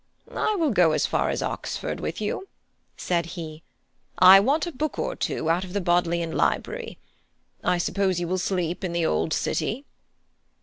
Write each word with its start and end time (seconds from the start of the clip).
"I 0.33 0.55
will 0.55 0.71
go 0.71 0.93
as 0.93 1.05
far 1.05 1.29
as 1.29 1.43
Oxford 1.43 1.99
with 1.99 2.19
you," 2.19 2.47
said 2.97 3.27
he; 3.37 3.61
"I 4.17 4.39
want 4.39 4.65
a 4.65 4.71
book 4.71 4.97
or 4.97 5.15
two 5.15 5.47
out 5.51 5.63
of 5.63 5.73
the 5.73 5.79
Bodleian 5.79 6.31
Library. 6.31 6.97
I 7.63 7.77
suppose 7.77 8.19
you 8.19 8.27
will 8.27 8.39
sleep 8.39 8.83
in 8.83 8.93
the 8.93 9.05
old 9.05 9.31
city?" 9.31 9.85